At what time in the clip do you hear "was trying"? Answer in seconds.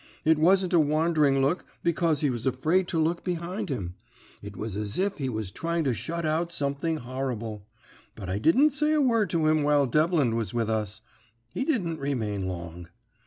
5.29-5.83